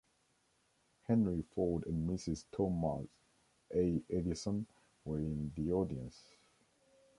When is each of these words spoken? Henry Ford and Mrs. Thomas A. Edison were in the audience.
Henry 1.03 1.43
Ford 1.43 1.85
and 1.85 2.09
Mrs. 2.09 2.45
Thomas 2.51 3.05
A. 3.75 4.01
Edison 4.09 4.65
were 5.05 5.19
in 5.19 5.51
the 5.55 5.71
audience. 5.71 6.17